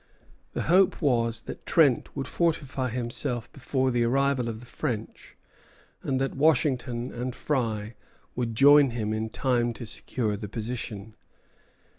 [0.53, 5.37] The hope was that Trent would fortify himself before the arrival of the French,
[6.01, 7.93] and that Washington and Fry
[8.33, 11.13] would join him in time to secure the position.